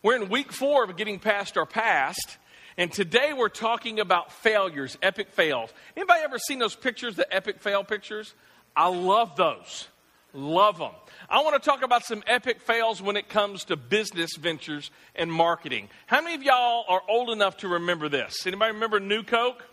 [0.00, 2.38] We're in week four of getting past our past,
[2.76, 5.72] and today we're talking about failures, epic fails.
[5.96, 8.34] Anybody ever seen those pictures, the epic fail pictures?
[8.76, 9.88] I love those.
[10.32, 10.92] Love them.
[11.28, 15.32] I want to talk about some epic fails when it comes to business ventures and
[15.32, 15.88] marketing.
[16.06, 18.46] How many of y'all are old enough to remember this?
[18.46, 19.64] Anybody remember New Coke?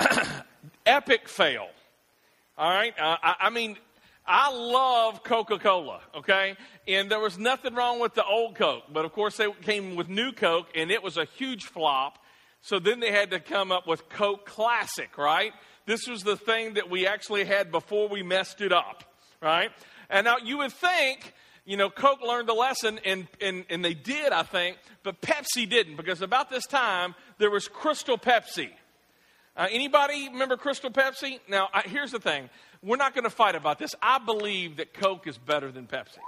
[0.86, 1.68] epic fail.
[2.56, 2.94] All right?
[2.98, 3.76] Uh, I, I mean,
[4.26, 6.56] I love Coca Cola, okay?
[6.88, 10.08] And there was nothing wrong with the old Coke, but of course they came with
[10.08, 12.18] new Coke and it was a huge flop.
[12.62, 15.52] So then they had to come up with Coke Classic, right?
[15.84, 19.04] This was the thing that we actually had before we messed it up,
[19.42, 19.70] right?
[20.08, 21.34] And now you would think,
[21.66, 25.68] you know, Coke learned the lesson and, and, and they did, I think, but Pepsi
[25.68, 28.70] didn't because about this time there was Crystal Pepsi.
[29.56, 31.38] Uh, anybody remember Crystal Pepsi?
[31.48, 32.48] Now, I, here's the thing
[32.84, 33.94] we're not going to fight about this.
[34.02, 36.18] I believe that Coke is better than Pepsi.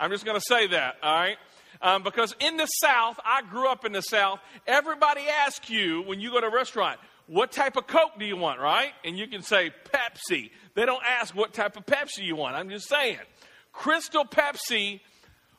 [0.00, 1.36] I'm just going to say that, all right?
[1.82, 6.20] Um, because in the South, I grew up in the South, everybody asks you when
[6.20, 8.92] you go to a restaurant, what type of Coke do you want, right?
[9.04, 10.50] And you can say Pepsi.
[10.74, 12.54] They don't ask what type of Pepsi you want.
[12.54, 13.18] I'm just saying.
[13.72, 15.00] Crystal Pepsi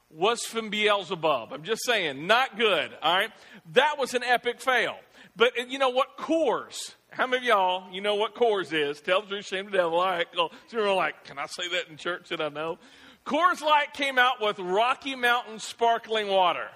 [0.09, 1.53] was from Beelzebub.
[1.53, 3.29] I'm just saying, not good, all right?
[3.73, 4.95] That was an epic fail.
[5.35, 6.17] But you know what?
[6.17, 9.02] Coors how many of y'all, you know what Coors is?
[9.02, 9.99] Tell the truth, shame the devil.
[9.99, 12.77] All right, So you're like, can I say that in church that I know?
[13.25, 16.67] Coors Light came out with Rocky Mountain sparkling water.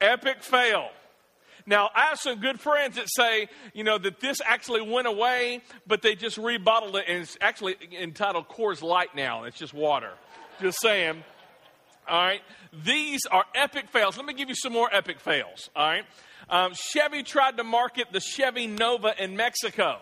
[0.00, 0.90] Epic fail.
[1.68, 5.62] Now, I have some good friends that say, you know, that this actually went away,
[5.86, 9.44] but they just rebottled it, and it's actually entitled Coors Light now.
[9.44, 10.12] It's just water.
[10.60, 11.24] Just saying.
[12.08, 12.40] All right.
[12.84, 14.16] These are epic fails.
[14.16, 15.68] Let me give you some more epic fails.
[15.74, 16.04] All right.
[16.48, 19.98] Um, Chevy tried to market the Chevy Nova in Mexico,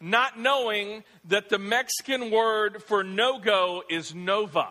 [0.00, 4.68] not knowing that the Mexican word for no go is Nova.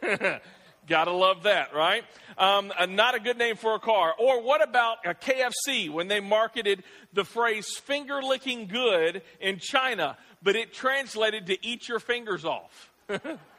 [0.86, 2.04] Gotta love that, right?
[2.36, 4.14] Um, uh, not a good name for a car.
[4.18, 10.16] Or what about a KFC when they marketed the phrase finger licking good in China,
[10.42, 12.90] but it translated to eat your fingers off?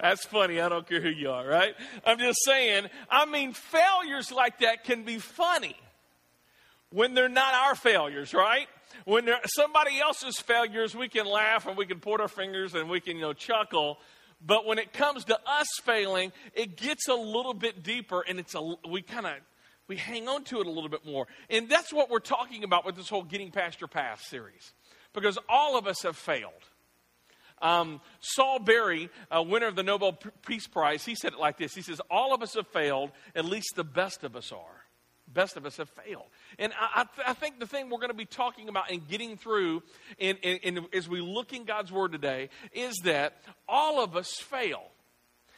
[0.00, 0.60] That's funny.
[0.60, 1.74] I don't care who you are, right?
[2.04, 5.76] I'm just saying, I mean, failures like that can be funny
[6.90, 8.66] when they're not our failures, right?
[9.04, 12.88] When they're somebody else's failures, we can laugh and we can point our fingers and
[12.88, 13.98] we can, you know, chuckle.
[14.44, 18.54] But when it comes to us failing, it gets a little bit deeper and it's
[18.54, 19.34] a, we kind of,
[19.86, 21.26] we hang on to it a little bit more.
[21.50, 24.72] And that's what we're talking about with this whole Getting Past Your Past series.
[25.12, 26.52] Because all of us have failed.
[27.60, 31.82] Um, Saul Berry, winner of the Nobel Peace Prize, he said it like this He
[31.82, 34.80] says, All of us have failed, at least the best of us are.
[35.32, 36.26] Best of us have failed.
[36.58, 39.84] And I, I, think the thing we're going to be talking about and getting through
[40.18, 40.36] in,
[40.92, 43.34] as we look in God's Word today is that
[43.68, 44.82] all of us fail.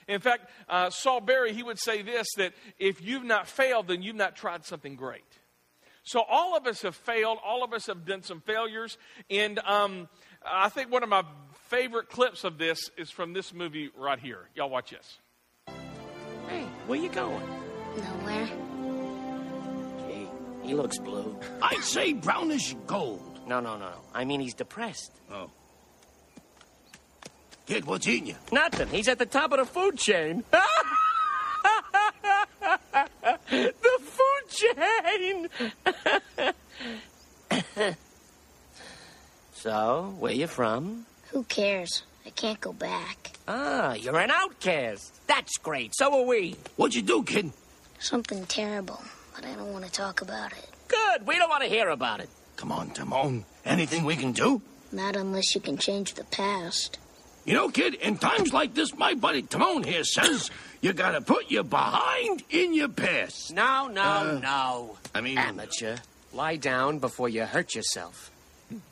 [0.08, 4.02] In fact, uh, Saul Berry, he would say this that if you've not failed, then
[4.02, 5.24] you've not tried something great.
[6.04, 7.38] So all of us have failed.
[7.44, 8.98] All of us have done some failures.
[9.30, 10.08] And um,
[10.44, 11.24] I think one of my
[11.72, 14.40] favorite clips of this is from this movie right here.
[14.54, 15.16] Y'all watch this.
[16.46, 17.48] Hey, where you going?
[17.96, 18.46] Nowhere.
[20.06, 20.28] Gee,
[20.68, 21.34] he looks blue.
[21.62, 23.40] I'd say brownish gold.
[23.46, 23.90] No, no, no.
[24.12, 25.12] I mean, he's depressed.
[25.32, 25.48] Oh.
[27.64, 28.36] Kid, what's eating you?
[28.52, 28.88] Nothing.
[28.88, 30.44] He's at the top of the food chain.
[33.50, 35.48] the food chain.
[39.54, 41.06] so, where you from?
[41.32, 42.02] Who cares?
[42.26, 43.32] I can't go back.
[43.48, 45.26] Ah, you're an outcast.
[45.26, 45.94] That's great.
[45.94, 46.56] So are we.
[46.76, 47.52] What'd you do, kid?
[47.98, 49.02] Something terrible,
[49.34, 50.68] but I don't want to talk about it.
[50.88, 51.26] Good.
[51.26, 52.28] We don't want to hear about it.
[52.56, 53.44] Come on, Timon.
[53.64, 54.60] Anything we can do?
[54.92, 56.98] Not unless you can change the past.
[57.44, 60.50] You know, kid, in times like this, my buddy Timon here says
[60.80, 63.52] you gotta put your behind in your past.
[63.52, 64.98] No, no, uh, no.
[65.14, 65.96] I mean, amateur.
[66.32, 68.30] Lie down before you hurt yourself.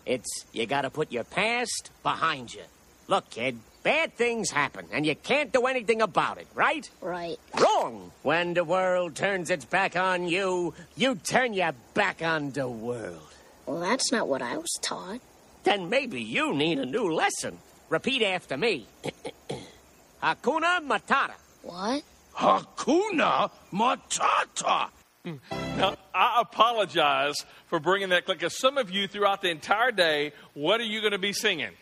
[0.07, 2.63] It's you gotta put your past behind you.
[3.09, 6.89] Look, kid, bad things happen, and you can't do anything about it, right?
[7.01, 7.39] Right.
[7.61, 8.13] Wrong!
[8.23, 13.33] When the world turns its back on you, you turn your back on the world.
[13.67, 15.21] Well, that's not what I was taught.
[15.65, 17.59] Then maybe you need a new lesson.
[17.89, 18.87] Repeat after me.
[20.23, 21.35] Hakuna Matata.
[21.63, 22.03] What?
[22.37, 24.89] Hakuna Matata.
[25.25, 30.33] Now, I apologize for bringing that click because some of you throughout the entire day,
[30.55, 31.73] what are you going to be singing?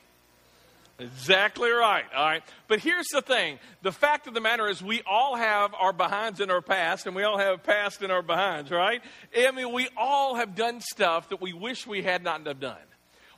[0.99, 2.05] Exactly right.
[2.14, 2.43] All right.
[2.67, 6.40] But here's the thing the fact of the matter is, we all have our behinds
[6.40, 9.00] in our past, and we all have past in our behinds, right?
[9.37, 12.76] I mean, we all have done stuff that we wish we had not have done.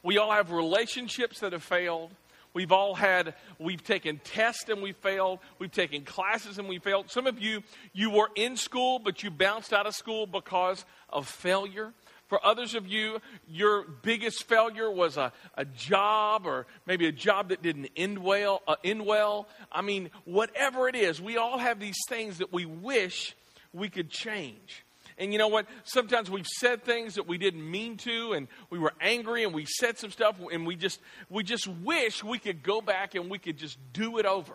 [0.02, 2.10] We all have relationships that have failed.
[2.52, 5.38] We've all had, we've taken tests and we failed.
[5.58, 7.10] We've taken classes and we failed.
[7.10, 7.62] Some of you,
[7.92, 11.92] you were in school, but you bounced out of school because of failure.
[12.26, 13.18] For others of you,
[13.48, 18.62] your biggest failure was a, a job or maybe a job that didn't end well,
[18.68, 19.48] uh, end well.
[19.72, 23.34] I mean, whatever it is, we all have these things that we wish
[23.72, 24.84] we could change.
[25.20, 25.66] And you know what?
[25.84, 29.66] Sometimes we've said things that we didn't mean to, and we were angry, and we
[29.66, 33.38] said some stuff, and we just we just wish we could go back and we
[33.38, 34.54] could just do it over.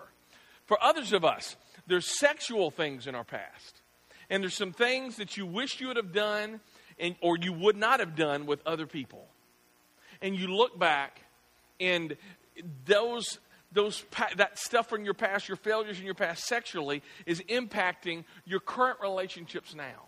[0.66, 3.82] For others of us, there's sexual things in our past,
[4.32, 6.60] and there's some things that you wish you would have done,
[7.00, 9.28] and or you would not have done with other people.
[10.20, 11.22] And you look back,
[11.80, 12.18] and
[12.86, 13.38] those
[13.72, 14.04] those
[14.38, 19.00] that stuff from your past, your failures in your past sexually, is impacting your current
[19.00, 20.08] relationships now.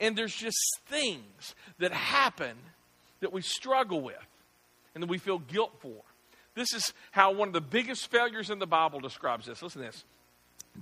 [0.00, 2.56] And there's just things that happen
[3.20, 4.16] that we struggle with
[4.94, 6.02] and that we feel guilt for.
[6.54, 9.62] This is how one of the biggest failures in the Bible describes this.
[9.62, 10.04] Listen to this.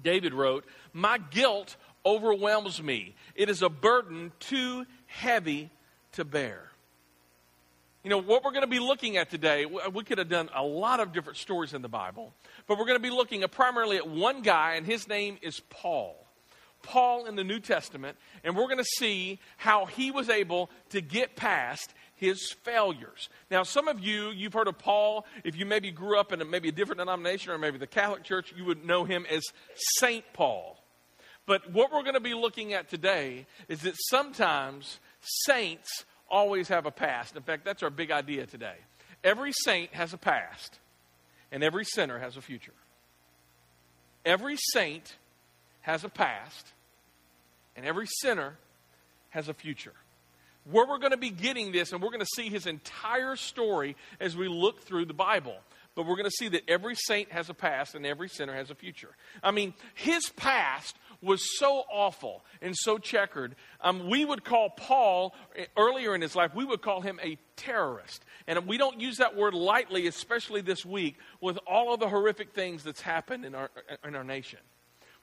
[0.02, 3.14] David wrote, My guilt overwhelms me.
[3.34, 5.70] It is a burden too heavy
[6.12, 6.70] to bear.
[8.02, 10.62] You know, what we're going to be looking at today, we could have done a
[10.62, 12.34] lot of different stories in the Bible,
[12.66, 16.23] but we're going to be looking primarily at one guy, and his name is Paul.
[16.84, 21.00] Paul in the New Testament, and we're going to see how he was able to
[21.00, 23.28] get past his failures.
[23.50, 25.26] Now, some of you, you've heard of Paul.
[25.42, 28.22] If you maybe grew up in a, maybe a different denomination or maybe the Catholic
[28.22, 29.42] Church, you would know him as
[29.98, 30.78] Saint Paul.
[31.46, 36.86] But what we're going to be looking at today is that sometimes saints always have
[36.86, 37.36] a past.
[37.36, 38.76] In fact, that's our big idea today.
[39.22, 40.78] Every saint has a past,
[41.50, 42.72] and every sinner has a future.
[44.24, 45.16] Every saint
[45.82, 46.72] has a past,
[47.76, 48.56] and every sinner
[49.30, 49.92] has a future.
[50.70, 53.96] Where we're going to be getting this, and we're going to see his entire story
[54.18, 55.56] as we look through the Bible.
[55.94, 58.70] But we're going to see that every saint has a past and every sinner has
[58.70, 59.10] a future.
[59.42, 63.54] I mean, his past was so awful and so checkered.
[63.80, 65.34] Um, we would call Paul,
[65.76, 68.24] earlier in his life, we would call him a terrorist.
[68.46, 72.52] And we don't use that word lightly, especially this week, with all of the horrific
[72.52, 73.70] things that's happened in our,
[74.04, 74.58] in our nation.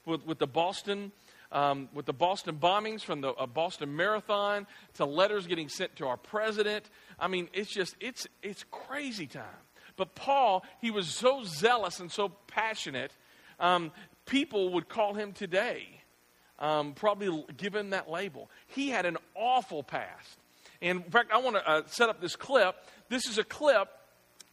[0.05, 1.11] With, with the Boston
[1.51, 6.07] um, with the Boston bombings, from the uh, Boston Marathon to letters getting sent to
[6.07, 6.89] our president.
[7.19, 9.43] I mean, it's just, it's, it's crazy time.
[9.97, 13.11] But Paul, he was so zealous and so passionate,
[13.59, 13.91] um,
[14.25, 15.85] people would call him today,
[16.59, 18.49] um, probably given that label.
[18.67, 20.37] He had an awful past.
[20.81, 22.75] And in fact, I want to uh, set up this clip.
[23.09, 23.89] This is a clip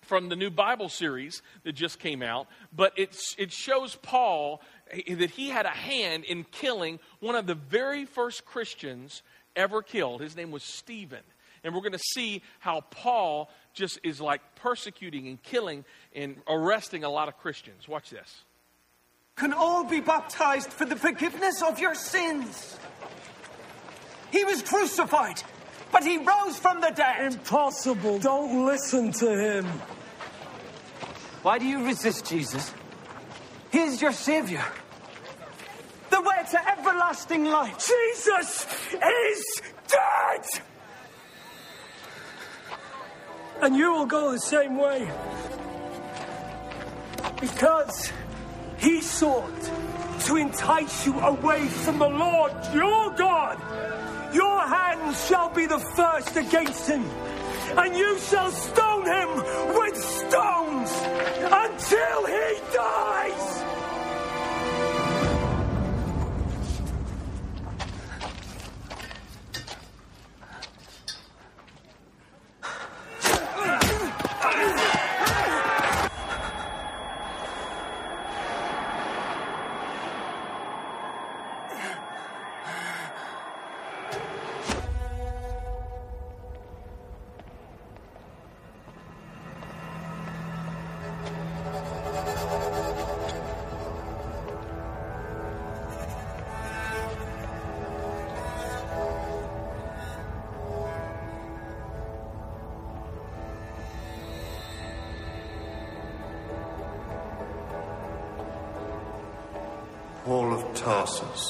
[0.02, 5.30] from the new Bible series that just came out, but it's, it shows Paul that
[5.30, 9.22] he had a hand in killing one of the very first Christians
[9.56, 10.20] ever killed.
[10.20, 11.22] His name was Stephen.
[11.64, 17.04] And we're going to see how Paul just is like persecuting and killing and arresting
[17.04, 17.88] a lot of Christians.
[17.88, 18.42] Watch this.
[19.36, 22.78] Can all be baptized for the forgiveness of your sins.
[24.30, 25.42] He was crucified,
[25.92, 27.32] but he rose from the dead.
[27.32, 28.18] Impossible.
[28.18, 29.64] Don't listen to him.
[31.42, 32.72] Why do you resist Jesus?
[33.70, 34.64] He is your Savior.
[36.10, 37.76] The way to everlasting life.
[37.78, 40.44] Jesus is dead!
[43.60, 45.10] And you will go the same way.
[47.40, 48.12] Because
[48.78, 49.70] he sought
[50.20, 53.58] to entice you away from the Lord your God.
[54.34, 57.04] Your hands shall be the first against him,
[57.76, 59.36] and you shall stone him
[59.74, 60.90] with stones
[61.50, 63.17] until he dies.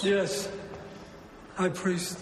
[0.08, 0.50] Yes,
[1.56, 2.18] High Priest.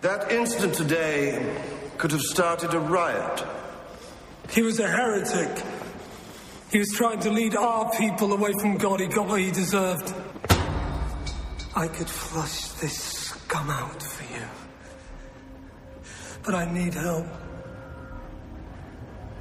[0.00, 1.64] That incident today
[1.98, 3.44] could have started a riot.
[4.50, 5.64] He was a heretic.
[6.70, 9.00] He was trying to lead our people away from God.
[9.00, 10.14] He got what he deserved.
[11.74, 14.46] I could flush this scum out for you.
[16.44, 17.26] But I need help.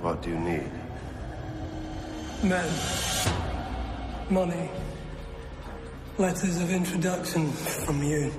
[0.02, 0.72] What do you need?
[2.42, 2.74] Men.
[4.32, 4.72] Money.
[6.18, 8.32] Letters of introduction from you.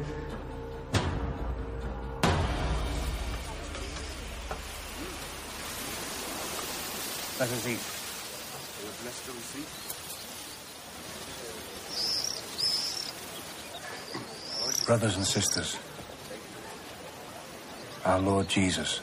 [7.38, 7.80] Let us eat.
[14.86, 15.76] Brothers and sisters,
[18.06, 19.02] our Lord Jesus,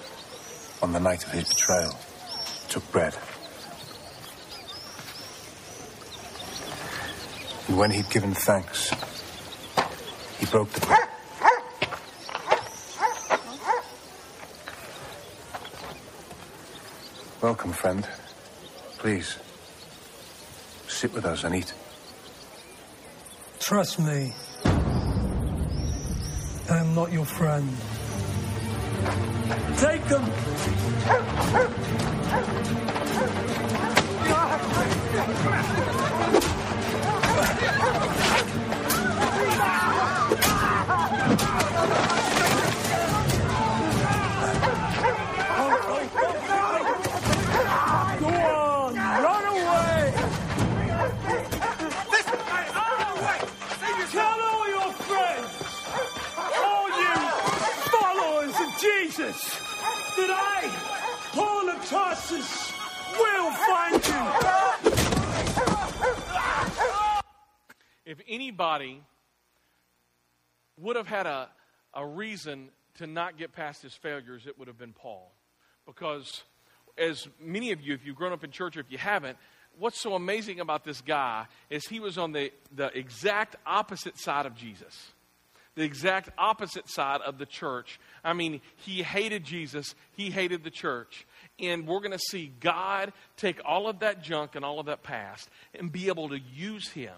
[0.82, 1.96] on the night of his betrayal,
[2.70, 3.14] took bread.
[7.68, 8.90] And when he'd given thanks,
[10.40, 11.00] he broke the bread.
[17.42, 18.08] Welcome, friend.
[19.00, 19.38] Please,
[20.88, 21.74] sit with us and eat.
[23.60, 24.34] Trust me.
[26.70, 27.70] I am not your friend.
[29.78, 30.24] Take them!
[68.34, 69.02] anybody
[70.80, 71.50] would have had a,
[71.94, 75.32] a reason to not get past his failures, it would have been Paul.
[75.86, 76.44] Because,
[76.98, 79.38] as many of you, if you've grown up in church or if you haven't,
[79.78, 84.46] what's so amazing about this guy is he was on the, the exact opposite side
[84.46, 85.12] of Jesus.
[85.76, 88.00] The exact opposite side of the church.
[88.24, 91.26] I mean, he hated Jesus, he hated the church.
[91.60, 95.02] And we're going to see God take all of that junk and all of that
[95.02, 97.16] past and be able to use him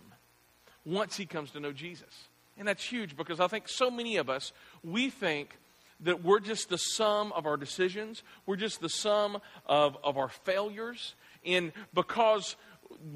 [0.85, 2.27] once he comes to know Jesus.
[2.57, 5.57] And that's huge because I think so many of us, we think
[6.01, 10.29] that we're just the sum of our decisions, we're just the sum of, of our
[10.29, 11.15] failures.
[11.45, 12.55] And because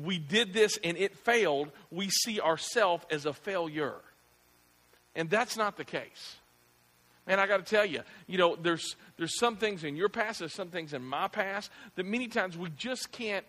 [0.02, 3.96] we did this and it failed, we see ourselves as a failure.
[5.16, 6.38] And that's not the case.
[7.28, 10.40] Man, I got to tell you, you know, there's, there's some things in your past,
[10.40, 13.46] there's some things in my past that many times we just can't,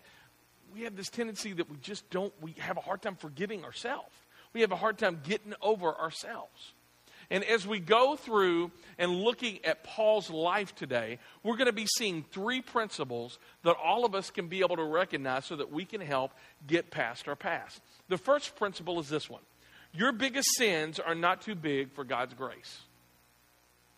[0.73, 4.11] we have this tendency that we just don't, we have a hard time forgiving ourselves.
[4.53, 6.73] We have a hard time getting over ourselves.
[7.29, 11.87] And as we go through and looking at Paul's life today, we're going to be
[11.97, 15.85] seeing three principles that all of us can be able to recognize so that we
[15.85, 16.33] can help
[16.67, 17.81] get past our past.
[18.09, 19.41] The first principle is this one
[19.93, 22.81] Your biggest sins are not too big for God's grace.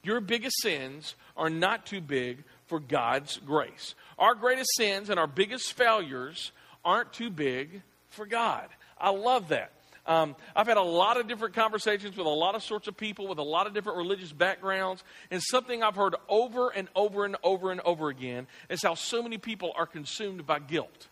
[0.04, 3.96] Your biggest sins are not too big for God's grace.
[4.20, 6.52] Our greatest sins and our biggest failures
[6.84, 8.68] aren't too big for God.
[8.98, 9.72] I love that.
[10.06, 13.28] Um, I've had a lot of different conversations with a lot of sorts of people
[13.28, 17.38] with a lot of different religious backgrounds, and something I've heard over and over and
[17.42, 21.08] over and over again is how so many people are consumed by guilt.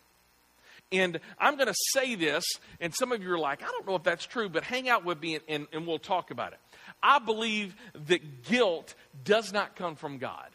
[0.90, 2.44] And I'm going to say this,
[2.78, 5.06] and some of you are like, I don't know if that's true, but hang out
[5.06, 6.58] with me and, and, and we'll talk about it.
[7.02, 7.74] I believe
[8.08, 10.50] that guilt does not come from God.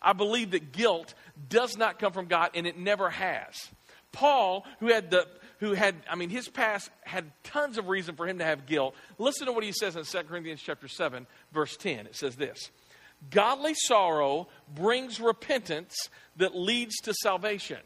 [0.00, 1.14] I believe that guilt
[1.48, 3.68] does not come from God, and it never has.
[4.12, 5.26] Paul, who had the
[5.60, 8.94] who had, I mean, his past had tons of reason for him to have guilt.
[9.18, 12.06] Listen to what he says in 2 Corinthians chapter 7, verse 10.
[12.06, 12.70] It says this
[13.30, 15.96] Godly sorrow brings repentance
[16.36, 17.78] that leads to salvation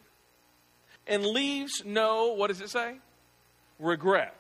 [1.06, 2.96] and leaves no, what does it say?
[3.78, 4.38] Regret.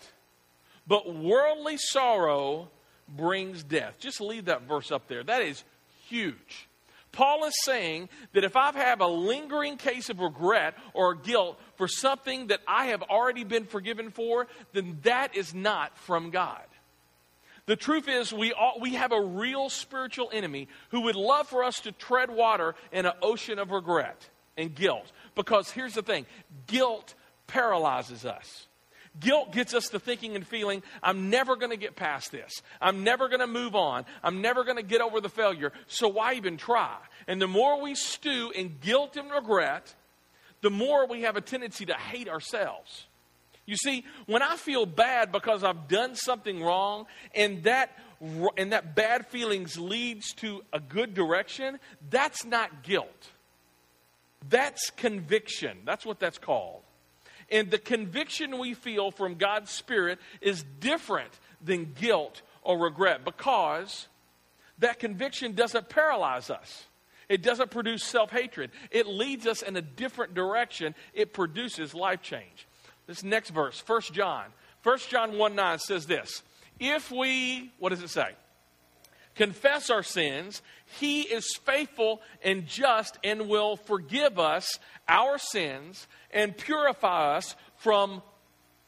[0.86, 2.68] But worldly sorrow
[3.08, 3.94] brings death.
[3.98, 5.24] Just leave that verse up there.
[5.24, 5.64] That is
[6.08, 6.68] huge.
[7.12, 11.86] Paul is saying that if I have a lingering case of regret or guilt for
[11.86, 16.62] something that I have already been forgiven for, then that is not from God.
[17.66, 21.62] The truth is, we, all, we have a real spiritual enemy who would love for
[21.62, 25.12] us to tread water in an ocean of regret and guilt.
[25.34, 26.26] Because here's the thing
[26.66, 27.14] guilt
[27.46, 28.66] paralyzes us.
[29.20, 32.50] Guilt gets us to thinking and feeling, I'm never going to get past this.
[32.80, 34.06] I'm never going to move on.
[34.22, 35.72] I'm never going to get over the failure.
[35.86, 36.96] So why even try?
[37.26, 39.94] And the more we stew in guilt and regret,
[40.62, 43.06] the more we have a tendency to hate ourselves.
[43.66, 47.90] You see, when I feel bad because I've done something wrong and that
[48.56, 53.30] and that bad feelings leads to a good direction, that's not guilt.
[54.48, 55.78] That's conviction.
[55.84, 56.81] That's what that's called.
[57.52, 64.08] And the conviction we feel from God's Spirit is different than guilt or regret because
[64.78, 66.86] that conviction doesn't paralyze us.
[67.28, 68.70] It doesn't produce self hatred.
[68.90, 70.94] It leads us in a different direction.
[71.12, 72.66] It produces life change.
[73.06, 74.46] This next verse, 1 John.
[74.82, 76.42] 1 John 1 9 says this
[76.80, 78.30] If we, what does it say?
[79.34, 80.60] Confess our sins,
[81.00, 88.22] he is faithful and just and will forgive us our sins and purify us from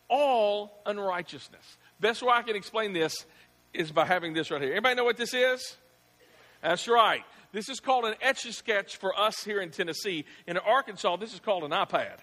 [0.09, 1.79] all unrighteousness.
[1.99, 3.25] Best way I can explain this
[3.73, 4.73] is by having this right here.
[4.73, 5.77] Anybody know what this is?
[6.63, 7.23] That's right.
[7.53, 10.25] This is called an etch a sketch for us here in Tennessee.
[10.47, 12.19] In Arkansas, this is called an iPad.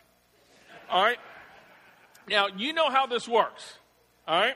[0.89, 1.17] All right?
[2.27, 3.75] Now, you know how this works.
[4.27, 4.55] All right?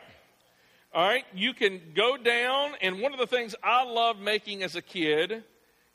[0.95, 1.25] All right?
[1.33, 5.43] You can go down, and one of the things I loved making as a kid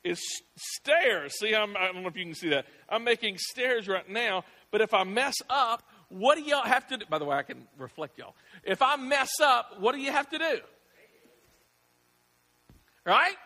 [0.04, 0.20] is
[0.56, 1.38] stairs.
[1.38, 2.66] See, I'm, I don't know if you can see that.
[2.86, 6.98] I'm making stairs right now, but if I mess up, what do y'all have to
[6.98, 7.06] do?
[7.08, 8.34] By the way, I can reflect y'all.
[8.62, 10.58] If I mess up, what do you have to do?
[13.06, 13.36] Right?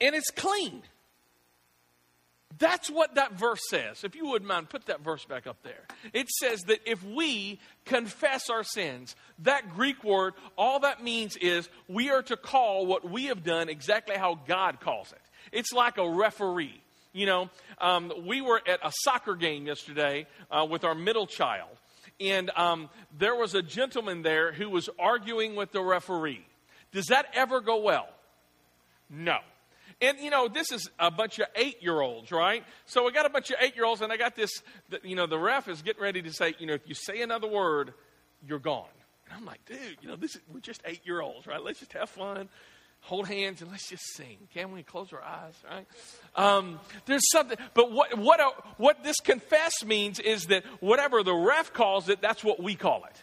[0.00, 0.82] And it's clean.
[2.60, 4.04] That's what that verse says.
[4.04, 5.82] If you wouldn't mind, put that verse back up there.
[6.12, 11.70] It says that if we confess our sins, that Greek word, all that means is
[11.88, 15.20] we are to call what we have done exactly how God calls it.
[15.52, 16.82] It's like a referee.
[17.14, 17.50] You know,
[17.80, 21.70] um, we were at a soccer game yesterday uh, with our middle child,
[22.20, 22.88] and um,
[23.18, 26.46] there was a gentleman there who was arguing with the referee.
[26.92, 28.08] Does that ever go well?
[29.08, 29.38] No.
[30.02, 32.64] And, you know, this is a bunch of eight year olds, right?
[32.86, 34.50] So we got a bunch of eight year olds, and I got this,
[35.02, 37.48] you know, the ref is getting ready to say, you know, if you say another
[37.48, 37.92] word,
[38.46, 38.88] you're gone.
[39.26, 41.62] And I'm like, dude, you know, this is, we're just eight year olds, right?
[41.62, 42.48] Let's just have fun,
[43.00, 44.38] hold hands, and let's just sing.
[44.54, 45.86] Can we close our eyes, right?
[46.34, 48.40] Um, there's something, but what, what,
[48.78, 53.04] what this confess means is that whatever the ref calls it, that's what we call
[53.04, 53.22] it.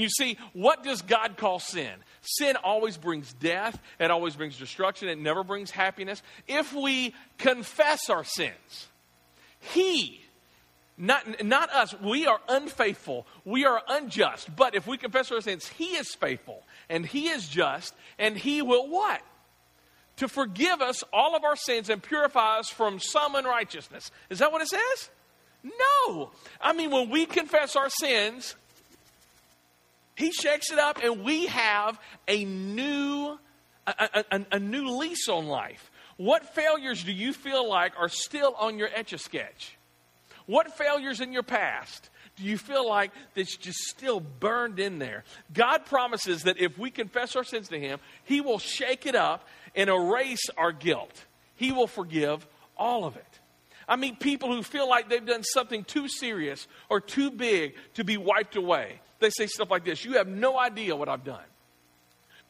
[0.00, 1.92] You see, what does God call sin?
[2.20, 6.22] Sin always brings death, it always brings destruction, it never brings happiness.
[6.46, 8.88] If we confess our sins,
[9.60, 10.20] He,
[10.96, 14.54] not, not us, we are unfaithful, we are unjust.
[14.54, 18.62] But if we confess our sins, He is faithful and He is just, and He
[18.62, 19.22] will what?
[20.16, 24.10] To forgive us all of our sins and purify us from some unrighteousness.
[24.30, 25.10] Is that what it says?
[25.62, 26.30] No.
[26.60, 28.56] I mean, when we confess our sins,
[30.18, 33.38] he shakes it up, and we have a new,
[33.86, 35.92] a, a, a new lease on life.
[36.16, 39.78] What failures do you feel like are still on your etch a sketch?
[40.46, 45.22] What failures in your past do you feel like that's just still burned in there?
[45.52, 49.46] God promises that if we confess our sins to Him, He will shake it up
[49.76, 51.26] and erase our guilt.
[51.54, 52.44] He will forgive
[52.76, 53.40] all of it.
[53.86, 58.02] I meet people who feel like they've done something too serious or too big to
[58.02, 59.00] be wiped away.
[59.20, 61.44] They say stuff like this You have no idea what I've done.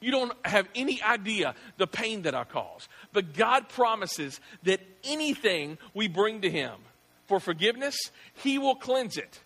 [0.01, 2.89] You don't have any idea the pain that I cause.
[3.13, 6.73] But God promises that anything we bring to Him
[7.27, 7.97] for forgiveness,
[8.35, 9.41] He will cleanse it.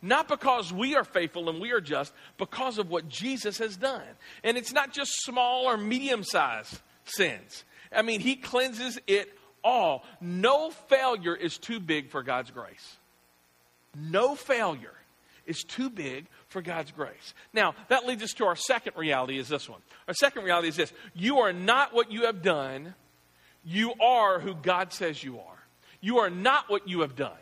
[0.00, 4.04] Not because we are faithful and we are just, because of what Jesus has done.
[4.44, 7.64] And it's not just small or medium sized sins.
[7.90, 10.04] I mean, He cleanses it all.
[10.20, 12.96] No failure is too big for God's grace.
[13.96, 14.94] No failure
[15.48, 17.34] is too big for God's grace.
[17.52, 19.80] Now, that leads us to our second reality is this one.
[20.06, 20.92] Our second reality is this.
[21.14, 22.94] You are not what you have done.
[23.64, 25.58] You are who God says you are.
[26.00, 27.32] You are not what you have done.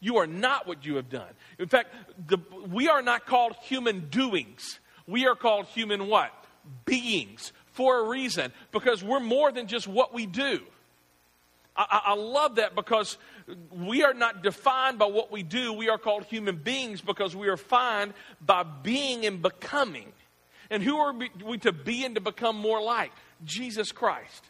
[0.00, 1.28] You are not what you have done.
[1.58, 1.94] In fact,
[2.28, 2.38] the,
[2.70, 4.78] we are not called human doings.
[5.06, 6.32] We are called human what?
[6.84, 10.60] Beings for a reason because we're more than just what we do.
[11.76, 13.18] I, I, love that because
[13.70, 15.72] we are not defined by what we do.
[15.72, 20.12] We are called human beings because we are defined by being and becoming.
[20.70, 23.12] And who are we to be and to become more like?
[23.44, 24.44] Jesus Christ.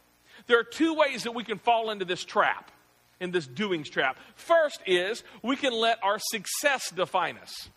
[0.46, 2.70] There are two ways that we can fall into this trap,
[3.20, 4.18] in this doings trap.
[4.36, 7.68] First is we can let our success define us.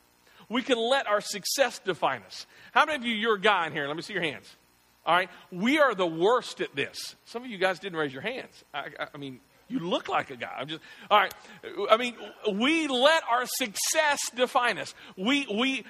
[0.47, 2.45] We can let our success define us.
[2.71, 3.87] How many of you, you're a guy in here?
[3.87, 4.55] Let me see your hands.
[5.09, 7.15] All right, we are the worst at this.
[7.25, 8.63] Some of you guys didn't raise your hands.
[8.71, 10.55] I, I mean, you look like a guy.
[10.55, 11.33] I'm just all right.
[11.89, 12.15] I mean,
[12.53, 14.93] we let our success define us.
[15.17, 15.83] We we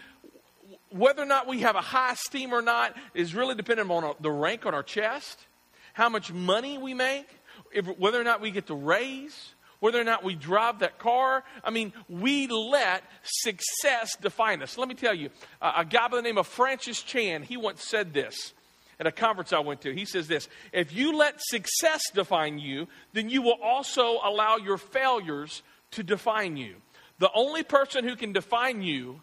[0.92, 4.32] whether or not we have a high esteem or not is really dependent on the
[4.32, 5.48] rank on our chest,
[5.92, 7.28] how much money we make,
[7.74, 9.50] if, whether or not we get to raise,
[9.82, 11.44] whether or not we drive that car.
[11.62, 14.78] I mean, we let success define us.
[14.78, 15.30] Let me tell you,
[15.62, 18.54] a guy by the name of Francis Chan, he once said this
[19.00, 19.94] at a conference I went to.
[19.94, 24.78] He says this If you let success define you, then you will also allow your
[24.78, 26.76] failures to define you.
[27.20, 29.20] The only person who can define you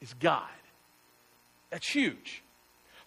[0.00, 0.42] is God.
[1.70, 2.42] That's huge.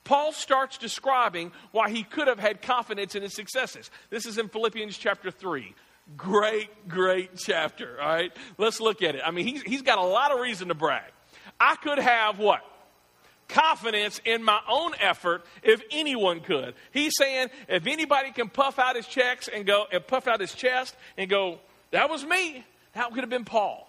[0.03, 3.91] Paul starts describing why he could have had confidence in his successes.
[4.09, 5.75] This is in Philippians chapter 3.
[6.17, 8.31] Great, great chapter, all right?
[8.57, 9.21] Let's look at it.
[9.23, 11.11] I mean, he's, he's got a lot of reason to brag.
[11.59, 12.61] I could have what?
[13.51, 16.73] Confidence in my own effort if anyone could.
[16.91, 20.53] He's saying if anybody can puff out his checks and go and puff out his
[20.53, 21.59] chest and go,
[21.91, 23.87] that was me, that could have been Paul.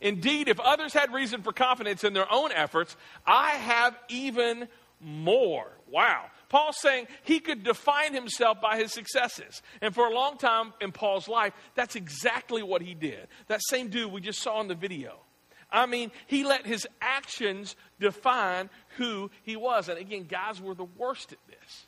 [0.00, 4.68] Indeed, if others had reason for confidence in their own efforts, I have even
[5.00, 5.66] more.
[5.90, 6.26] Wow.
[6.48, 9.62] Paul's saying he could define himself by his successes.
[9.80, 13.28] And for a long time in Paul's life, that's exactly what he did.
[13.46, 15.20] That same dude we just saw in the video.
[15.72, 19.88] I mean, he let his actions define who he was.
[19.88, 21.86] And again, guys, we're the worst at this.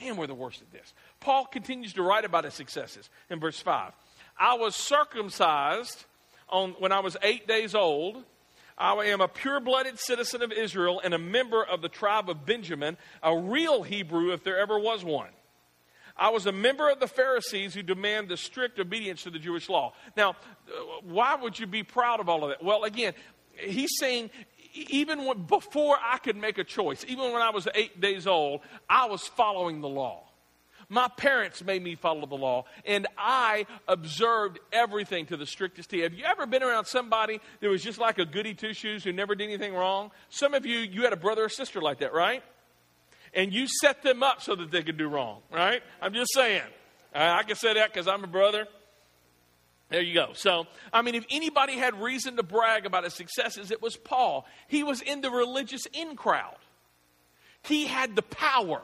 [0.00, 0.94] And we're the worst at this.
[1.20, 3.92] Paul continues to write about his successes in verse 5.
[4.38, 6.06] I was circumcised
[6.48, 8.24] on, when I was eight days old
[8.80, 12.46] I am a pure blooded citizen of Israel and a member of the tribe of
[12.46, 15.28] Benjamin, a real Hebrew if there ever was one.
[16.16, 19.68] I was a member of the Pharisees who demand the strict obedience to the Jewish
[19.68, 19.92] law.
[20.16, 22.62] Now, uh, why would you be proud of all of that?
[22.62, 23.14] Well, again,
[23.56, 24.30] he's saying
[24.74, 28.60] even when, before I could make a choice, even when I was eight days old,
[28.88, 30.26] I was following the law.
[30.92, 36.00] My parents made me follow the law, and I observed everything to the strictest T.
[36.00, 39.12] Have you ever been around somebody that was just like a goody two shoes who
[39.12, 40.10] never did anything wrong?
[40.30, 42.42] Some of you, you had a brother or sister like that, right?
[43.32, 45.82] And you set them up so that they could do wrong, right?
[46.02, 46.62] I'm just saying.
[47.14, 48.66] I can say that because I'm a brother.
[49.88, 50.30] There you go.
[50.34, 54.46] So, I mean, if anybody had reason to brag about his successes, it was Paul.
[54.68, 56.56] He was in the religious in crowd,
[57.62, 58.82] he had the power.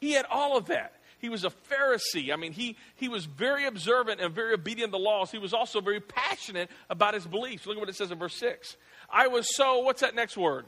[0.00, 0.92] He had all of that.
[1.18, 2.30] He was a Pharisee.
[2.30, 5.30] I mean, he, he was very observant and very obedient to the laws.
[5.30, 7.66] He was also very passionate about his beliefs.
[7.66, 8.76] Look at what it says in verse 6.
[9.08, 10.66] I was so, what's that next word?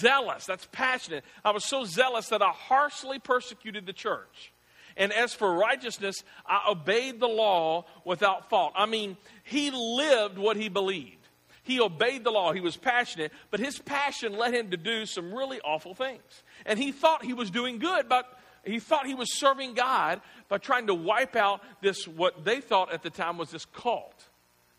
[0.00, 0.46] Zealous.
[0.46, 1.24] That's passionate.
[1.44, 4.52] I was so zealous that I harshly persecuted the church.
[4.96, 8.72] And as for righteousness, I obeyed the law without fault.
[8.76, 11.16] I mean, he lived what he believed.
[11.62, 12.52] He obeyed the law.
[12.52, 16.42] He was passionate, but his passion led him to do some really awful things.
[16.66, 18.26] And he thought he was doing good, but
[18.64, 22.92] he thought he was serving God by trying to wipe out this, what they thought
[22.92, 24.28] at the time was this cult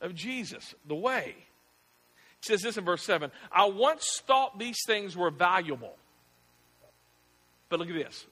[0.02, 1.36] of Jesus, the way.
[2.42, 5.96] Says this in verse 7 I once thought these things were valuable.
[7.70, 8.26] But look at this.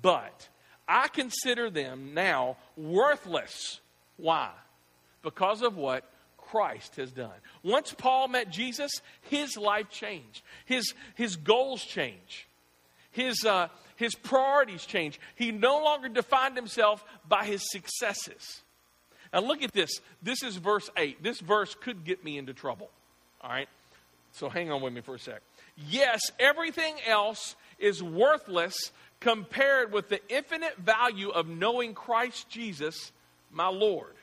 [0.00, 0.48] But
[0.88, 3.80] I consider them now worthless.
[4.16, 4.50] Why?
[5.22, 6.04] Because of what
[6.36, 7.30] Christ has done.
[7.62, 8.90] Once Paul met Jesus,
[9.22, 12.44] his life changed, his, his goals changed,
[13.10, 15.18] his, uh, his priorities changed.
[15.34, 18.62] He no longer defined himself by his successes.
[19.32, 20.00] Now, look at this.
[20.22, 21.22] This is verse 8.
[21.22, 22.90] This verse could get me into trouble.
[23.42, 23.68] All right?
[24.32, 25.42] So hang on with me for a sec.
[25.88, 33.12] Yes, everything else is worthless compared with the infinite value of knowing Christ Jesus,
[33.50, 34.14] my Lord.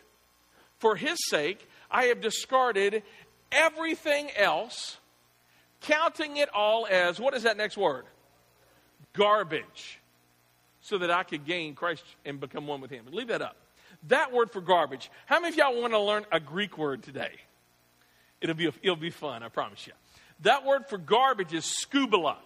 [0.79, 3.03] For his sake, I have discarded
[3.51, 4.97] everything else,
[5.81, 8.05] counting it all as what is that next word?
[9.13, 9.99] garbage
[10.81, 13.05] so that I could gain Christ and become one with Him.
[13.11, 13.57] Leave that up.
[14.07, 15.11] That word for garbage.
[15.25, 17.31] How many of y'all want to learn a Greek word today?
[18.41, 19.93] It'll be, it'll be fun, I promise you.
[20.41, 22.37] That word for garbage is scubala.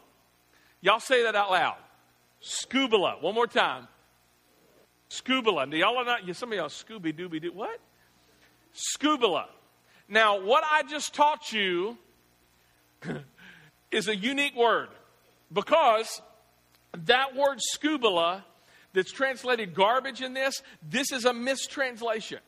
[0.82, 1.77] Y'all say that out loud.
[2.41, 3.21] Scubala.
[3.21, 3.88] One more time.
[5.10, 5.69] Scubala.
[5.69, 7.51] Do y'all are not, some of y'all Scooby Dooby Doo.
[7.53, 7.79] What?
[8.75, 9.45] Scubala.
[10.10, 11.97] Now, what I just taught you
[13.91, 14.89] is a unique word
[15.51, 16.21] because
[17.06, 18.43] that word scubala
[18.93, 22.39] that's translated garbage in this, this is a mistranslation.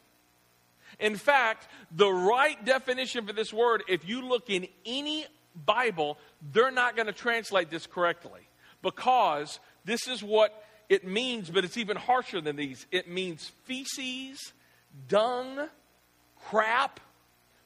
[0.99, 5.25] In fact, the right definition for this word, if you look in any
[5.65, 6.17] Bible,
[6.51, 8.41] they're not going to translate this correctly
[8.81, 12.85] because this is what it means, but it's even harsher than these.
[12.91, 14.53] It means feces,
[15.07, 15.67] dung,
[16.49, 16.99] crap,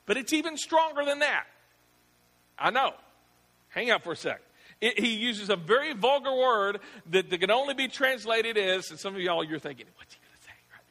[0.05, 1.45] but it's even stronger than that.
[2.57, 2.93] I know.
[3.69, 4.41] Hang out for a sec.
[4.81, 6.79] It, he uses a very vulgar word
[7.11, 10.19] that, that, can only be translated as, and some of y'all, you're thinking, what's he
[10.21, 10.51] going to say?
[10.71, 10.83] Right?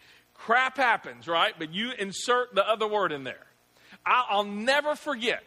[0.49, 1.53] Crap happens, right?
[1.59, 3.45] But you insert the other word in there.
[4.07, 5.45] I'll, never forget.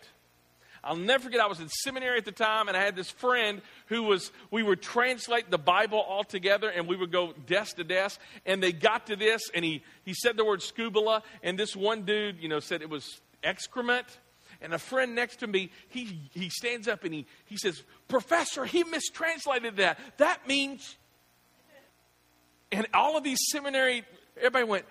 [0.83, 3.63] I'll never forget, I was in seminary at the time, and I had this friend
[3.87, 7.83] who was, we would translate the Bible all together, and we would go desk to
[7.83, 11.75] desk, and they got to this, and he, he said the word scubala, and this
[11.75, 14.05] one dude, you know, said it was excrement.
[14.61, 18.65] And a friend next to me, he, he stands up and he, he says, Professor,
[18.65, 19.97] he mistranslated that.
[20.17, 20.95] That means.
[22.71, 24.03] And all of these seminary,
[24.41, 24.86] everybody went,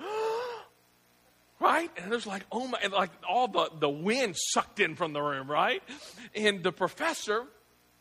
[1.61, 1.91] right?
[1.97, 5.21] And there's like, oh my, and like all the, the wind sucked in from the
[5.21, 5.83] room, right?
[6.35, 7.45] And the professor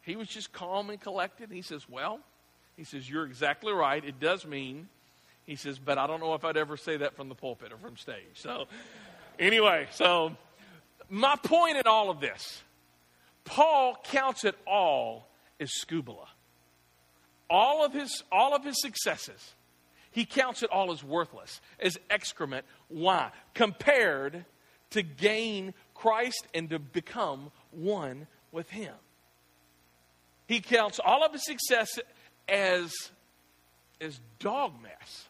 [0.01, 1.49] He was just calm and collected.
[1.49, 2.19] And he says, Well,
[2.77, 4.03] he says, You're exactly right.
[4.03, 4.87] It does mean,
[5.49, 7.77] he says, but I don't know if I'd ever say that from the pulpit or
[7.77, 8.35] from stage.
[8.35, 8.67] So,
[9.39, 10.35] anyway, so
[11.09, 12.61] my point in all of this
[13.45, 15.27] Paul counts it all
[15.59, 16.27] as scubala.
[17.49, 19.55] All of his, all of his successes,
[20.11, 22.65] he counts it all as worthless, as excrement.
[22.87, 23.31] Why?
[23.53, 24.45] Compared
[24.91, 28.93] to gain Christ and to become one with him.
[30.47, 31.99] He counts all of his success
[32.47, 32.91] as,
[34.01, 35.27] as dog mess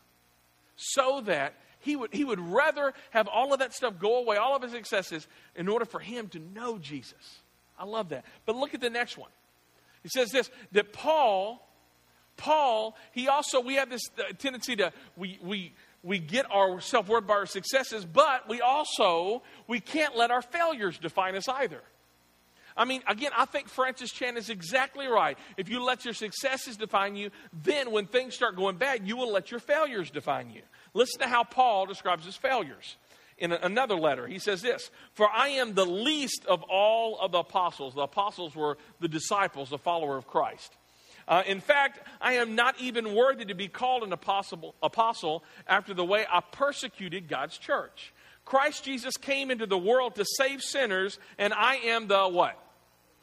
[0.77, 4.55] so that he would, he would rather have all of that stuff go away, all
[4.55, 7.39] of his successes, in order for him to know Jesus.
[7.77, 8.25] I love that.
[8.45, 9.29] But look at the next one.
[10.03, 11.67] He says this that Paul,
[12.39, 17.27] Paul, he also, we have this uh, tendency to, we, we, we get our self-worth
[17.27, 21.81] by our successes, but we also, we can't let our failures define us either.
[22.77, 25.37] I mean, again, I think Francis Chan is exactly right.
[25.57, 29.33] If you let your successes define you, then when things start going bad, you will
[29.33, 30.61] let your failures define you.
[30.93, 32.95] Listen to how Paul describes his failures
[33.37, 34.27] in another letter.
[34.27, 37.95] He says this For I am the least of all of the apostles.
[37.95, 40.77] The apostles were the disciples, the follower of Christ.
[41.29, 45.93] Uh, in fact, I am not even worthy to be called an apostle, apostle after
[45.93, 48.13] the way I persecuted God's church.
[48.45, 52.57] Christ Jesus came into the world to save sinners, and I am the what?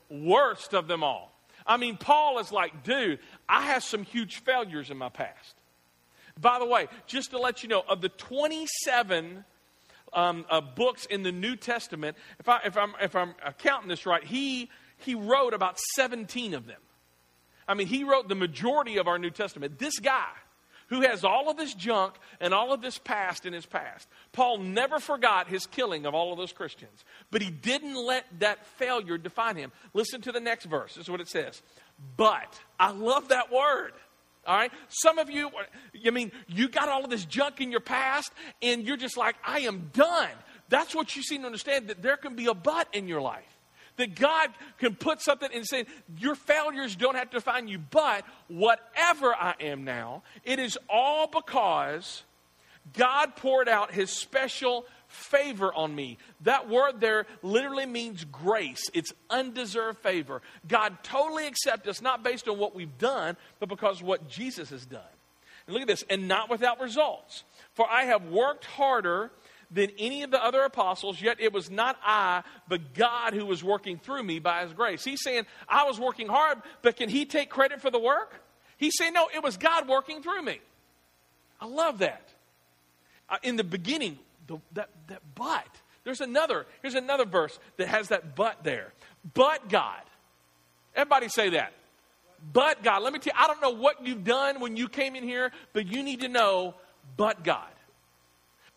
[0.08, 1.32] Worst of them all.
[1.66, 5.56] I mean, Paul is like, dude, I have some huge failures in my past.
[6.40, 9.44] By the way, just to let you know, of the 27
[10.12, 14.06] um, uh, books in the New Testament, if, I, if, I'm, if I'm counting this
[14.06, 16.80] right, he, he wrote about 17 of them.
[17.68, 19.79] I mean, he wrote the majority of our New Testament.
[19.79, 20.29] This guy,
[20.88, 24.09] who has all of this junk and all of this past in his past.
[24.33, 28.64] Paul never forgot his killing of all of those Christians, but he didn't let that
[28.79, 29.72] failure define him.
[29.94, 30.94] Listen to the next verse.
[30.94, 31.61] This is what it says.
[32.16, 33.92] But, I love that word.
[34.46, 34.70] All right?
[34.88, 35.50] Some of you,
[36.07, 39.35] I mean, you got all of this junk in your past, and you're just like,
[39.44, 40.31] I am done.
[40.68, 43.44] That's what you seem to understand that there can be a but in your life.
[43.96, 45.87] That God can put something and say,
[46.18, 51.26] Your failures don't have to define you, but whatever I am now, it is all
[51.26, 52.22] because
[52.92, 56.18] God poured out His special favor on me.
[56.42, 58.82] That word there literally means grace.
[58.92, 60.42] It's undeserved favor.
[60.68, 64.85] God totally accepts us, not based on what we've done, but because what Jesus has
[64.85, 65.00] done.
[65.66, 67.44] And look at this, and not without results.
[67.74, 69.30] For I have worked harder
[69.70, 73.64] than any of the other apostles, yet it was not I, but God who was
[73.64, 75.05] working through me by his grace.
[75.05, 78.40] He's saying, I was working hard, but can he take credit for the work?
[78.76, 80.61] He's saying, no, it was God working through me.
[81.61, 82.29] I love that.
[83.29, 85.66] Uh, in the beginning, the, that, that but.
[86.05, 88.92] There's another, here's another verse that has that but there.
[89.35, 90.00] But God.
[90.94, 91.72] Everybody say that.
[92.52, 93.02] But God.
[93.02, 95.50] Let me tell you, I don't know what you've done when you came in here,
[95.72, 96.74] but you need to know,
[97.16, 97.66] but God.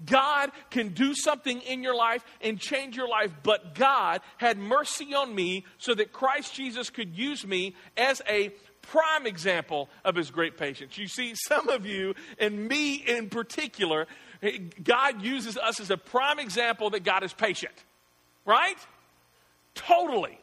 [0.05, 5.13] God can do something in your life and change your life, but God had mercy
[5.13, 8.49] on me so that Christ Jesus could use me as a
[8.81, 10.97] prime example of his great patience.
[10.97, 14.07] You see, some of you, and me in particular,
[14.83, 17.73] God uses us as a prime example that God is patient,
[18.45, 18.77] right?
[19.75, 20.39] Totally.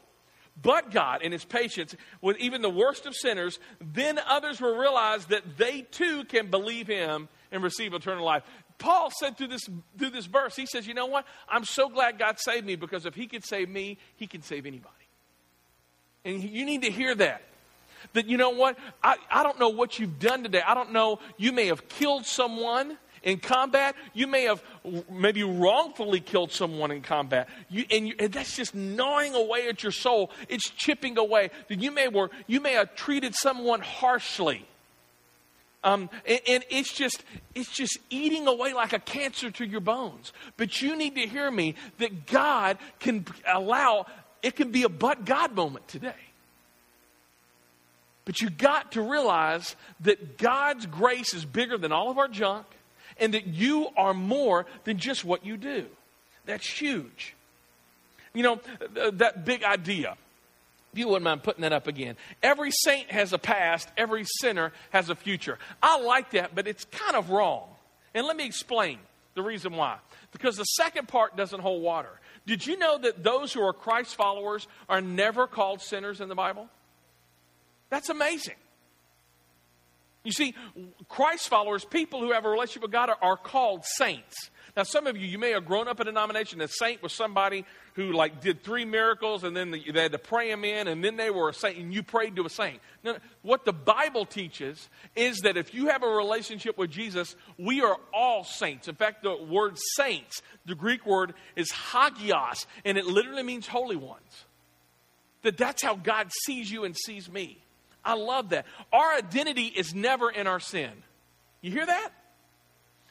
[0.61, 5.27] But God, in His patience, with even the worst of sinners, then others will realize
[5.27, 8.42] that they too can believe Him and receive eternal life.
[8.79, 11.25] Paul said through this, through this verse, he says, You know what?
[11.49, 14.67] I'm so glad God saved me because if He could save me, He can save
[14.67, 14.93] anybody.
[16.25, 17.43] And you need to hear that.
[18.12, 18.79] That, you know what?
[19.03, 20.62] I, I don't know what you've done today.
[20.65, 21.19] I don't know.
[21.37, 23.97] You may have killed someone in combat.
[24.12, 24.62] You may have
[25.11, 27.49] maybe wrongfully killed someone in combat.
[27.69, 30.31] You, and, you, and, that's just gnawing away at your soul.
[30.49, 31.51] It's chipping away.
[31.69, 34.67] You may, were, you may have treated someone harshly.
[35.87, 37.22] Um, and, and it's just
[37.55, 40.33] it's just eating away like a cancer to your bones.
[40.57, 44.07] But you need to hear me that God can allow
[44.42, 46.12] it can be a but God moment today.
[48.25, 52.66] But you got to realize that God's grace is bigger than all of our junk
[53.18, 55.87] and that you are more than just what you do.
[56.46, 57.37] That's huge.
[58.35, 58.61] You know,
[59.12, 60.16] that big idea.
[60.97, 62.17] You wouldn't mind putting that up again.
[62.43, 65.59] Every saint has a past, every sinner has a future.
[65.83, 67.69] I like that, but it's kind of wrong.
[68.15, 68.99] And let me explain
[69.35, 69.99] the reason why.
[70.33, 72.21] Because the second part doesn't hold water.
[72.47, 76.35] Did you know that those who are Christ followers are never called sinners in the
[76.35, 76.69] Bible?
[77.91, 78.57] That's amazing.
[80.25, 80.55] You see,
[81.09, 84.51] Christ followers, people who have a relationship with God, are, are called saints.
[84.77, 86.61] Now, some of you, you may have grown up in a denomination.
[86.61, 90.51] A saint was somebody who like did three miracles, and then they had to pray
[90.51, 92.83] them in, and then they were a saint, and you prayed to a saint.
[93.41, 97.97] What the Bible teaches is that if you have a relationship with Jesus, we are
[98.12, 98.87] all saints.
[98.87, 103.97] In fact, the word saints, the Greek word is hagios, and it literally means holy
[103.97, 104.45] ones.
[105.41, 107.62] That that's how God sees you and sees me.
[108.05, 108.67] I love that.
[108.93, 110.91] Our identity is never in our sin.
[111.62, 112.11] You hear that?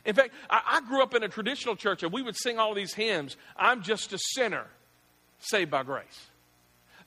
[0.06, 2.74] In fact, I, I, grew up in a traditional church and we would sing all
[2.74, 4.68] these hymns I'm just a sinner
[5.40, 6.28] saved by grace.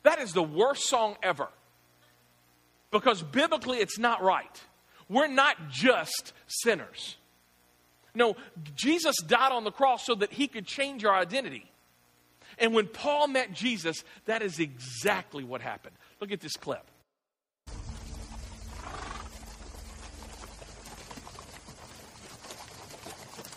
[0.02, 1.48] That is the worst song ever
[2.90, 4.62] because biblically it's not right.
[5.08, 7.16] We're not just sinners.
[8.14, 8.36] No,
[8.74, 11.70] Jesus died on the cross so that he could change our identity.
[12.58, 15.94] And when Paul met Jesus, that is exactly what happened.
[16.20, 16.84] Look at this clip.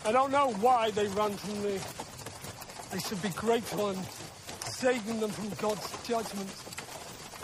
[0.04, 1.78] I don't know why they run from me.
[2.90, 3.98] They should be grateful and
[4.64, 6.50] saving them from God's judgment.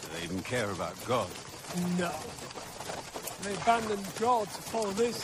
[0.03, 1.29] Do they even care about God?
[1.99, 2.13] No.
[3.43, 5.23] They abandoned God to follow this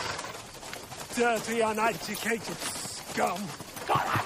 [1.17, 3.41] dirty, uneducated scum.
[3.89, 4.24] God!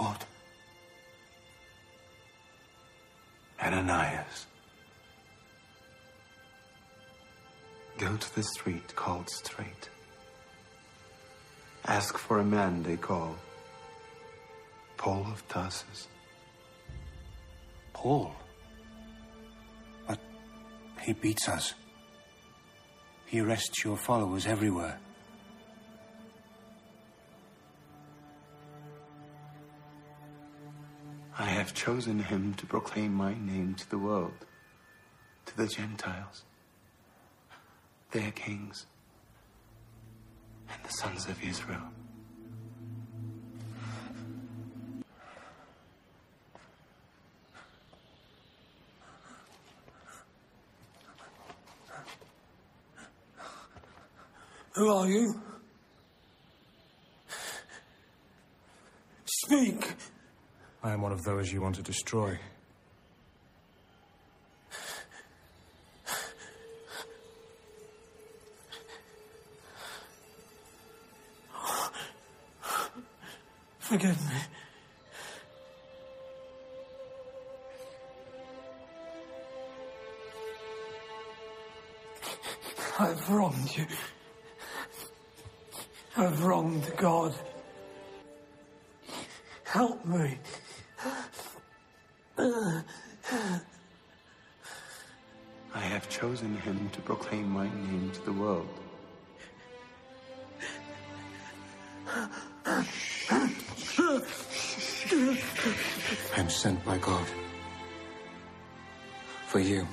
[0.00, 0.16] Lord.
[3.62, 4.46] Ananias.
[7.98, 9.88] Go to the street called Straight.
[11.86, 13.36] Ask for a man they call
[14.96, 16.08] Paul of Tarsus.
[17.92, 18.34] Paul?
[20.08, 20.18] But
[21.02, 21.74] he beats us.
[23.26, 24.98] He arrests your followers everywhere.
[31.64, 34.34] I have chosen him to proclaim my name to the world,
[35.46, 36.44] to the Gentiles,
[38.10, 38.84] their kings,
[40.68, 41.80] and the sons of Israel.
[54.74, 55.40] Who are you?
[59.24, 59.93] Speak!
[60.84, 62.38] I am one of those you want to destroy.
[73.78, 74.34] Forgive me.
[82.98, 83.86] I've wronged you.
[86.18, 87.34] I've wronged God.
[89.64, 90.38] Help me.
[92.36, 92.82] I
[95.74, 98.68] have chosen him to proclaim my name to the world.
[106.36, 107.26] I'm sent by God.
[109.46, 109.86] For you.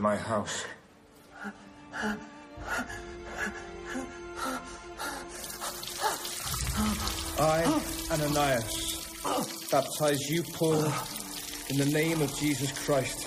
[0.00, 0.64] My house.
[7.38, 10.84] I, Ananias, baptize you, Paul,
[11.68, 13.26] in the name of Jesus Christ.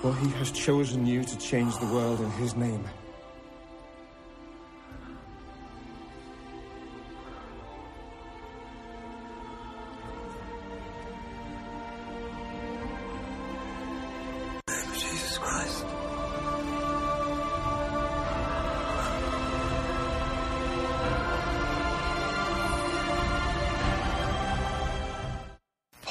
[0.00, 2.84] For he has chosen you to change the world in his name.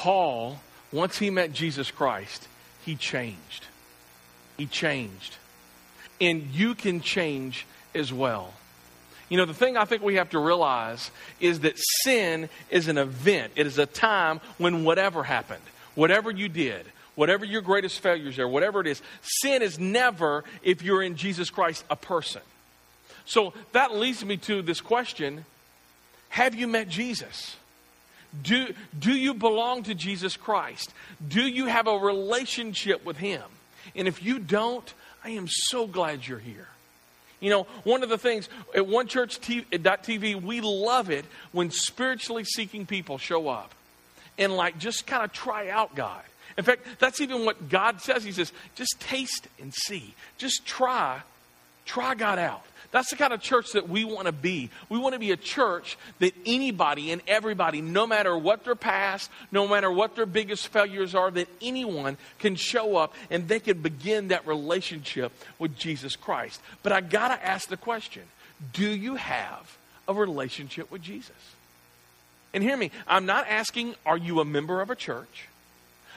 [0.04, 0.60] Paul,
[0.92, 2.46] once he met Jesus Christ,
[2.84, 3.64] he changed.
[4.58, 5.38] He changed.
[6.20, 8.52] And you can change as well.
[9.30, 12.98] You know, the thing I think we have to realize is that sin is an
[12.98, 13.54] event.
[13.56, 15.62] It is a time when whatever happened,
[15.94, 16.84] whatever you did,
[17.14, 21.48] whatever your greatest failures are, whatever it is, sin is never, if you're in Jesus
[21.48, 22.42] Christ, a person.
[23.24, 25.46] So that leads me to this question
[26.28, 27.56] Have you met Jesus?
[28.42, 30.92] Do, do you belong to Jesus Christ?
[31.26, 33.42] Do you have a relationship with Him?
[33.94, 34.92] And if you don't,
[35.24, 36.68] I am so glad you're here.
[37.40, 42.44] You know, one of the things at One Church TV, we love it when spiritually
[42.44, 43.74] seeking people show up
[44.38, 46.22] and like just kind of try out God.
[46.56, 48.24] In fact, that's even what God says.
[48.24, 50.14] He says, just taste and see.
[50.38, 51.20] Just try,
[51.84, 52.64] try God out.
[52.94, 54.70] That's the kind of church that we want to be.
[54.88, 59.32] We want to be a church that anybody and everybody, no matter what their past,
[59.50, 63.82] no matter what their biggest failures are, that anyone can show up and they can
[63.82, 66.60] begin that relationship with Jesus Christ.
[66.84, 68.22] But I got to ask the question
[68.72, 69.76] do you have
[70.06, 71.32] a relationship with Jesus?
[72.52, 75.48] And hear me, I'm not asking, are you a member of a church?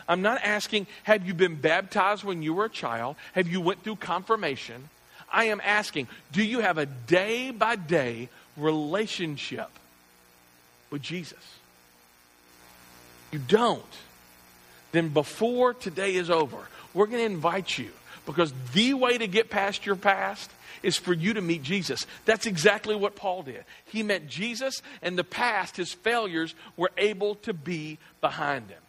[0.08, 3.16] I'm not asking, have you been baptized when you were a child?
[3.34, 4.90] Have you went through confirmation?
[5.32, 9.70] I am asking, do you have a day by day relationship
[10.90, 11.44] with Jesus?
[13.32, 13.84] You don't.
[14.92, 16.58] Then before today is over,
[16.94, 17.90] we're going to invite you
[18.26, 20.50] because the way to get past your past
[20.82, 22.06] is for you to meet Jesus.
[22.26, 23.66] That's exactly what Paul did.
[23.86, 28.80] He met Jesus, and the past, his failures, were able to be behind him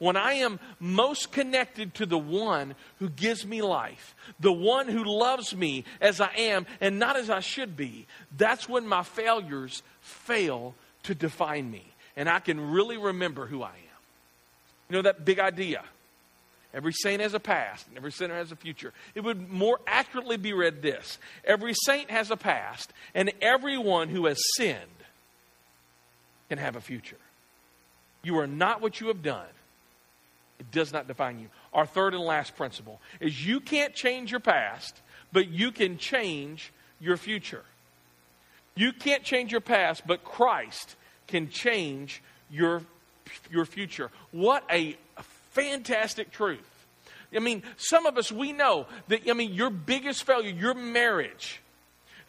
[0.00, 5.04] when I am most connected to the one who gives me life, the one who
[5.04, 9.82] loves me as I am and not as I should be, that's when my failures
[10.00, 10.74] fail
[11.04, 11.84] to define me.
[12.16, 14.00] And I can really remember who I am.
[14.88, 15.84] You know, that big idea.
[16.72, 18.92] Every saint has a past, and every sinner has a future.
[19.14, 24.26] It would more accurately be read this Every saint has a past, and everyone who
[24.26, 24.78] has sinned
[26.48, 27.18] can have a future.
[28.22, 29.46] You are not what you have done,
[30.60, 31.48] it does not define you.
[31.72, 35.00] Our third and last principle is you can't change your past,
[35.32, 37.64] but you can change your future.
[38.76, 40.94] You can't change your past, but Christ
[41.26, 42.82] can change your,
[43.50, 44.10] your future.
[44.30, 44.96] What a
[45.50, 46.60] fantastic truth.
[47.34, 51.60] I mean, some of us, we know that, I mean, your biggest failure, your marriage,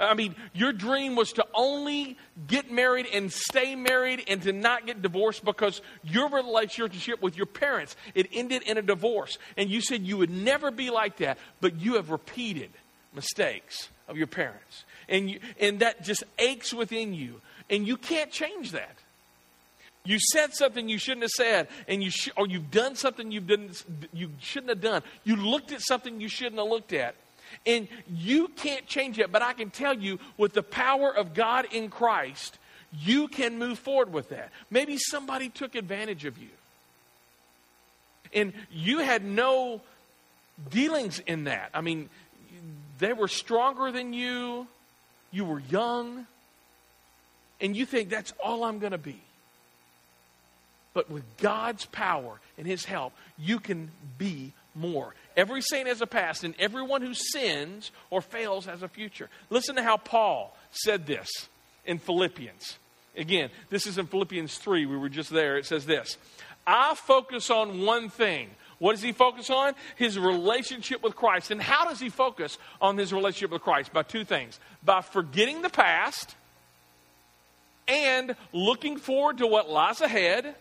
[0.01, 4.87] I mean, your dream was to only get married and stay married and to not
[4.87, 9.37] get divorced because your relationship with your parents, it ended in a divorce.
[9.57, 12.71] And you said you would never be like that, but you have repeated
[13.13, 14.85] mistakes of your parents.
[15.07, 17.39] And, you, and that just aches within you.
[17.69, 18.95] And you can't change that.
[20.03, 23.45] You said something you shouldn't have said, and you sh- or you've done something you've
[23.45, 23.69] done,
[24.11, 25.03] you shouldn't have done.
[25.23, 27.13] You looked at something you shouldn't have looked at.
[27.65, 31.67] And you can't change it, but I can tell you with the power of God
[31.71, 32.57] in Christ,
[32.99, 34.51] you can move forward with that.
[34.69, 36.49] Maybe somebody took advantage of you.
[38.33, 39.81] And you had no
[40.69, 41.69] dealings in that.
[41.73, 42.09] I mean,
[42.99, 44.67] they were stronger than you,
[45.31, 46.27] you were young,
[47.59, 49.19] and you think that's all I'm going to be.
[50.93, 55.13] But with God's power and His help, you can be more.
[55.35, 59.29] Every saint has a past, and everyone who sins or fails has a future.
[59.49, 61.29] Listen to how Paul said this
[61.85, 62.77] in Philippians.
[63.15, 64.85] Again, this is in Philippians 3.
[64.85, 65.57] We were just there.
[65.57, 66.17] It says this
[66.65, 68.49] I focus on one thing.
[68.79, 69.75] What does he focus on?
[69.95, 71.51] His relationship with Christ.
[71.51, 73.93] And how does he focus on his relationship with Christ?
[73.93, 76.35] By two things by forgetting the past
[77.87, 80.55] and looking forward to what lies ahead.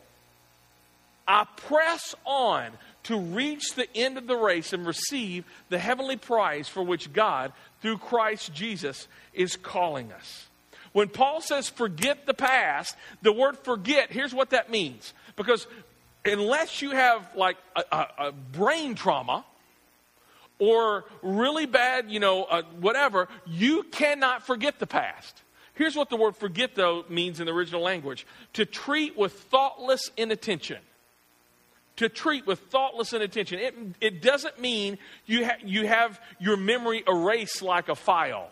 [1.27, 2.73] I press on
[3.05, 7.53] to reach the end of the race and receive the heavenly prize for which God,
[7.81, 10.49] through Christ Jesus, is calling us.
[10.93, 15.15] When Paul says forget the past, the word forget, here's what that means.
[15.37, 15.67] Because
[16.25, 19.45] unless you have like a, a, a brain trauma
[20.59, 25.43] or really bad, you know, uh, whatever, you cannot forget the past.
[25.75, 30.11] Here's what the word forget, though, means in the original language to treat with thoughtless
[30.17, 30.79] inattention.
[32.01, 33.59] To treat with thoughtless inattention.
[33.59, 34.97] It, it doesn't mean
[35.27, 38.49] you, ha- you have your memory erased like a file,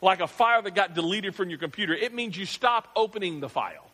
[0.00, 1.92] like a file that got deleted from your computer.
[1.92, 3.85] It means you stop opening the file.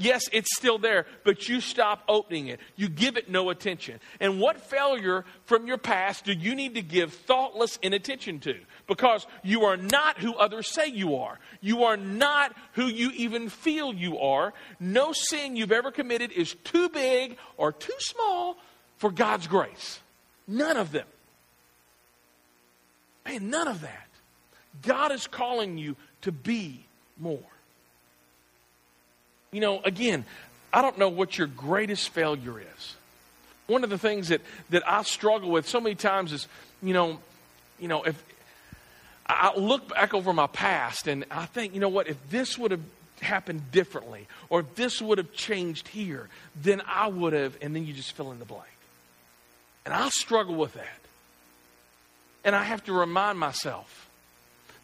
[0.00, 2.58] Yes, it's still there, but you stop opening it.
[2.74, 4.00] You give it no attention.
[4.18, 8.56] And what failure from your past do you need to give thoughtless inattention to?
[8.86, 11.38] Because you are not who others say you are.
[11.60, 14.54] You are not who you even feel you are.
[14.80, 18.56] No sin you've ever committed is too big or too small
[18.96, 20.00] for God's grace.
[20.48, 21.06] None of them.
[23.26, 24.08] Man, none of that.
[24.80, 26.86] God is calling you to be
[27.18, 27.38] more.
[29.52, 30.24] You know, again,
[30.72, 32.96] I don't know what your greatest failure is.
[33.66, 34.40] One of the things that,
[34.70, 36.46] that I struggle with so many times is,
[36.82, 37.18] you know,
[37.78, 38.22] you know, if
[39.26, 42.72] I look back over my past and I think, you know what, if this would
[42.72, 42.82] have
[43.20, 46.28] happened differently, or if this would have changed here,
[46.60, 48.64] then I would have, and then you just fill in the blank.
[49.84, 50.98] And I struggle with that.
[52.44, 54.08] And I have to remind myself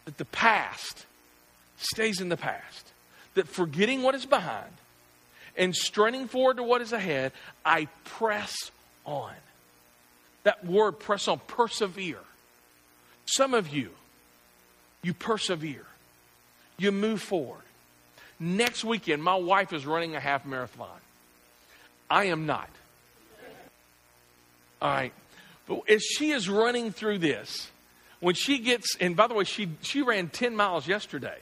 [0.04, 1.06] that the past
[1.78, 2.92] stays in the past
[3.36, 4.72] that forgetting what is behind
[5.56, 7.32] and straining forward to what is ahead,
[7.64, 8.70] I press
[9.04, 9.32] on.
[10.42, 12.20] That word press on, persevere.
[13.26, 13.90] Some of you,
[15.02, 15.86] you persevere,
[16.78, 17.62] you move forward.
[18.38, 20.88] Next weekend, my wife is running a half marathon.
[22.10, 22.68] I am not.
[24.80, 25.12] All right.
[25.66, 27.70] But as she is running through this,
[28.20, 31.38] when she gets, and by the way, she, she ran 10 miles yesterday.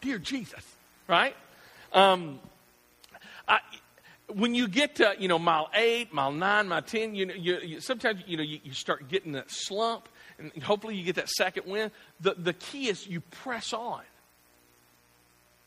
[0.00, 0.73] Dear Jesus
[1.08, 1.36] right?
[1.92, 2.40] Um,
[3.46, 3.60] I,
[4.28, 7.58] when you get to you know mile eight, mile nine, mile ten, you know you,
[7.58, 11.28] you, sometimes you know you, you, start getting that slump, and hopefully you get that
[11.28, 11.90] second win.
[12.20, 14.02] The the key is you press on.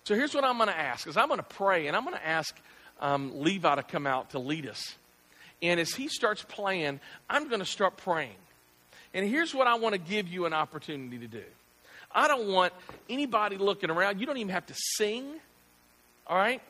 [0.03, 2.15] So here's what I'm going to ask: is I'm going to pray, and I'm going
[2.15, 2.55] to ask
[2.99, 4.95] um, Levi to come out to lead us.
[5.61, 8.35] And as he starts playing, I'm going to start praying.
[9.13, 11.43] And here's what I want to give you an opportunity to do.
[12.11, 12.73] I don't want
[13.09, 14.19] anybody looking around.
[14.19, 15.25] You don't even have to sing,
[16.25, 16.61] all right?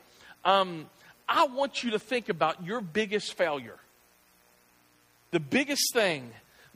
[0.44, 0.86] Um,
[1.28, 3.78] I want you to think about your biggest failure.
[5.30, 6.30] The biggest thing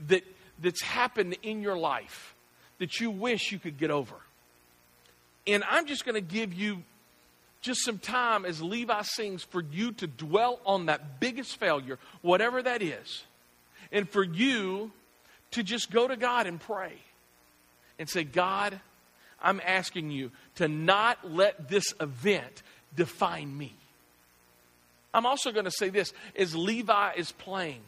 [0.09, 0.25] that,
[0.61, 2.35] that's happened in your life
[2.79, 4.15] that you wish you could get over.
[5.47, 6.83] And I'm just going to give you
[7.61, 12.63] just some time as Levi sings for you to dwell on that biggest failure, whatever
[12.63, 13.25] that is,
[13.91, 14.91] and for you
[15.53, 16.95] to just go to God and pray
[18.03, 18.81] and say, God,
[19.41, 22.65] I'm asking you to not let this event
[22.97, 23.73] define me.
[25.15, 27.83] I'm also going to say this as Levi is playing.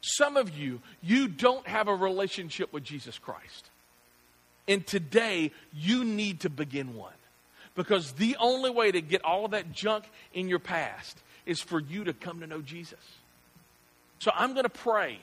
[0.00, 3.68] Some of you, you don't have a relationship with Jesus Christ.
[4.68, 7.10] And today, you need to begin one.
[7.74, 11.80] Because the only way to get all of that junk in your past is for
[11.80, 13.00] you to come to know Jesus.
[14.20, 15.18] So I'm going to pray.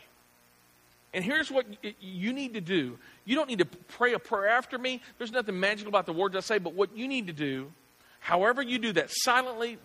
[1.13, 1.65] And here's what
[1.99, 5.01] you need to do you don't need to pray a prayer after me.
[5.17, 7.71] There's nothing magical about the words I say, but what you need to do,
[8.19, 9.77] however you do that, silently,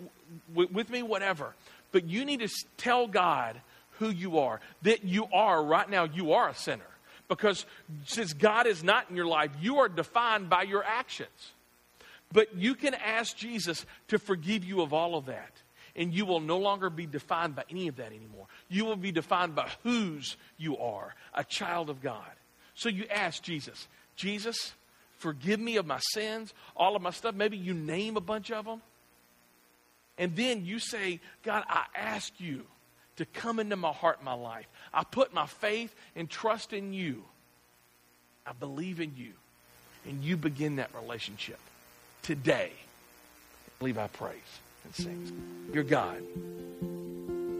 [0.54, 1.54] with me, whatever,
[1.92, 3.60] but you need to tell God
[3.98, 4.60] who you are.
[4.82, 6.82] That you are, right now, you are a sinner.
[7.28, 7.64] Because
[8.04, 11.52] since God is not in your life, you are defined by your actions.
[12.32, 15.52] But you can ask Jesus to forgive you of all of that.
[15.96, 18.46] And you will no longer be defined by any of that anymore.
[18.68, 22.30] You will be defined by whose you are, a child of God.
[22.74, 23.86] So you ask Jesus,
[24.16, 24.72] Jesus,
[25.18, 27.34] forgive me of my sins, all of my stuff.
[27.34, 28.82] Maybe you name a bunch of them.
[30.18, 32.64] And then you say, God, I ask you
[33.16, 34.66] to come into my heart, my life.
[34.92, 37.22] I put my faith and trust in you.
[38.46, 39.32] I believe in you.
[40.06, 41.58] And you begin that relationship
[42.22, 42.72] today.
[42.74, 45.32] I believe I praise and sings.
[45.72, 46.22] You're God.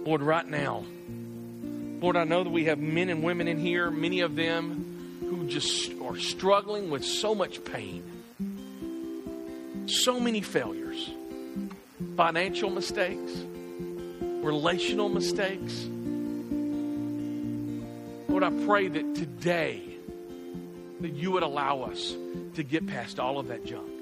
[0.07, 0.85] Lord, right now,
[2.01, 5.47] Lord, I know that we have men and women in here, many of them who
[5.49, 8.05] just are struggling with so much pain,
[9.87, 11.11] so many failures,
[12.17, 13.33] financial mistakes,
[14.21, 15.87] relational mistakes.
[18.29, 19.83] Lord, I pray that today
[21.01, 22.15] that you would allow us
[22.57, 23.94] to get past all of that junk.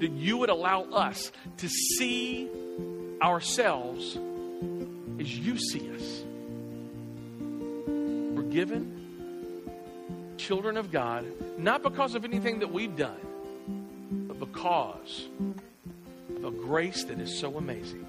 [0.00, 2.48] That you would allow us to see
[3.22, 4.16] ourselves
[5.20, 6.22] as you see us.
[8.34, 9.00] Forgiven
[10.40, 11.26] children of God,
[11.58, 13.20] not because of anything that we've done,
[14.26, 15.28] but because
[16.36, 18.06] of a grace that is so amazing.